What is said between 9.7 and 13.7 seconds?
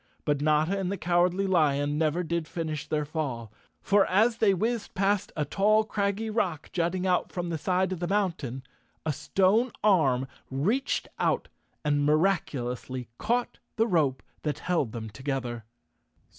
arm reached out and miraculously caught